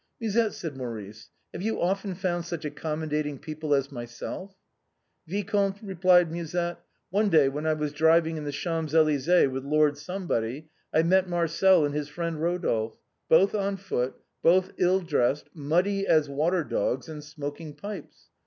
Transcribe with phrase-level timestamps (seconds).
[0.19, 4.55] "Musette," said Maurice," have you often found such accommodating people as myself?""
[5.27, 6.79] Vicomte," replied Musette,"
[7.11, 9.99] one day when I was driv ing in the Champs Elysées with Lord
[10.91, 12.97] I met Marcel and his friend Eodolphe,
[13.29, 18.29] both on foot, both ill dressed, muddy as water dogs, and smoking pipes.